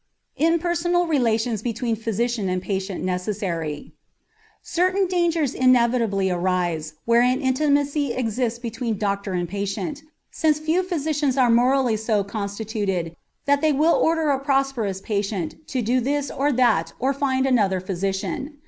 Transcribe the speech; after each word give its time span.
IMPERSONAL 0.39 1.05
RELATIONS 1.05 1.61
BETWEEN 1.61 1.95
PHYSICIAN 1.95 2.49
AND 2.49 2.63
PATIENT 2.63 3.03
NECESSARY 3.03 3.93
Certain 4.63 5.05
dangers 5.05 5.53
inevitably 5.53 6.31
arise 6.31 6.95
where 7.05 7.21
an 7.21 7.39
intimacy 7.39 8.11
exists 8.11 8.57
between 8.57 8.97
doctor 8.97 9.33
and 9.33 9.47
patient, 9.47 10.01
since 10.31 10.57
few 10.57 10.81
physicians 10.81 11.37
are 11.37 11.51
morally 11.51 11.97
so 11.97 12.23
constituted 12.23 13.15
that 13.45 13.61
they 13.61 13.71
will 13.71 13.93
order 13.93 14.31
a 14.31 14.39
prosperous 14.39 15.01
patient 15.01 15.67
to 15.67 15.83
do 15.83 15.99
this 15.99 16.31
or 16.31 16.51
that 16.51 16.93
or 16.97 17.13
find 17.13 17.45
another 17.45 17.79
physician. 17.79 18.57